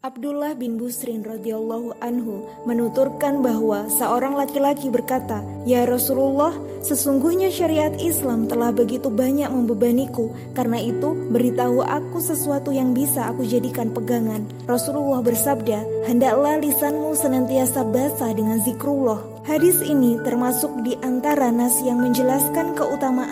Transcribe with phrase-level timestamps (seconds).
[0.00, 8.48] Abdullah bin Busrin radhiyallahu anhu menuturkan bahwa seorang laki-laki berkata, "Ya Rasulullah, sesungguhnya syariat Islam
[8.48, 10.32] telah begitu banyak membebaniku.
[10.56, 17.84] Karena itu, beritahu aku sesuatu yang bisa aku jadikan pegangan." Rasulullah bersabda, "Hendaklah lisanmu senantiasa
[17.84, 23.29] basah dengan zikrullah." Hadis ini termasuk di antara nas yang menjelaskan keutamaan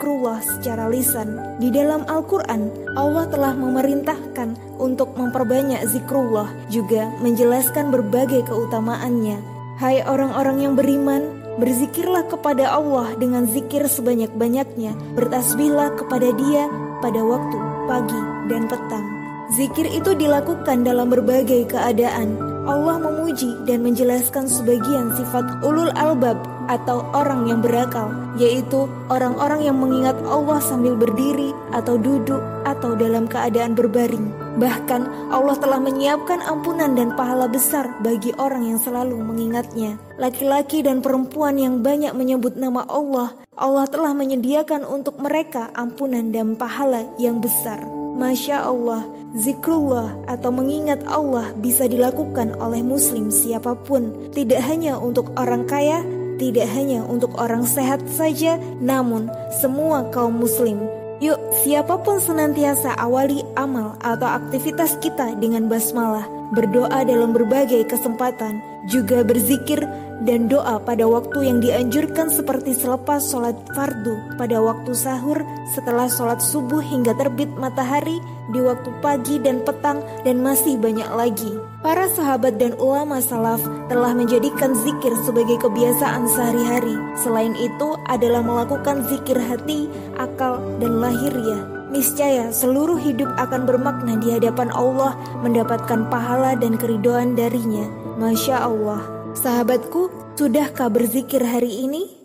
[0.00, 1.36] zikrullah secara lisan.
[1.60, 9.36] Di dalam Al-Quran, Allah telah memerintahkan untuk memperbanyak zikrullah, juga menjelaskan berbagai keutamaannya.
[9.76, 16.64] Hai orang-orang yang beriman, berzikirlah kepada Allah dengan zikir sebanyak-banyaknya, bertasbihlah kepada dia
[17.04, 19.04] pada waktu pagi dan petang.
[19.52, 26.36] Zikir itu dilakukan dalam berbagai keadaan, Allah memuji dan menjelaskan sebagian sifat ulul albab
[26.70, 33.26] atau orang yang berakal, yaitu orang-orang yang mengingat Allah sambil berdiri atau duduk atau dalam
[33.26, 34.30] keadaan berbaring.
[34.60, 39.98] Bahkan Allah telah menyiapkan ampunan dan pahala besar bagi orang yang selalu mengingatnya.
[40.20, 46.54] Laki-laki dan perempuan yang banyak menyebut nama Allah, Allah telah menyediakan untuk mereka ampunan dan
[46.54, 47.99] pahala yang besar.
[48.16, 55.30] Masya Allah, zikrullah atau mengingat Allah bisa dilakukan oleh muslim siapa pun, tidak hanya untuk
[55.38, 56.02] orang kaya,
[56.40, 59.28] tidak hanya untuk orang sehat saja, namun
[59.60, 60.80] semua kaum muslim.
[61.20, 68.58] Yuk, siapa pun senantiasa awali amal atau aktivitas kita dengan basmalah, berdoa dalam berbagai kesempatan,
[68.86, 69.82] juga berzikir
[70.20, 75.40] dan doa pada waktu yang dianjurkan seperti selepas sholat fardu, pada waktu sahur,
[75.72, 78.20] setelah sholat subuh hingga terbit matahari,
[78.52, 81.56] di waktu pagi dan petang, dan masih banyak lagi.
[81.80, 86.96] Para sahabat dan ulama salaf telah menjadikan zikir sebagai kebiasaan sehari-hari.
[87.16, 89.88] Selain itu adalah melakukan zikir hati,
[90.20, 91.79] akal, dan lahiriah.
[91.90, 97.82] Niscaya seluruh hidup akan bermakna di hadapan Allah mendapatkan pahala dan keridoan darinya.
[98.14, 99.02] Masya Allah.
[99.34, 102.19] Sahabatku, sudahkah berzikir hari ini?